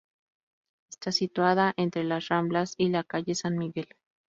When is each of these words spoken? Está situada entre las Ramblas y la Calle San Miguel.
Está 0.89 1.11
situada 1.11 1.73
entre 1.77 2.03
las 2.03 2.27
Ramblas 2.29 2.73
y 2.75 2.89
la 2.89 3.03
Calle 3.03 3.35
San 3.35 3.55
Miguel. 3.55 3.87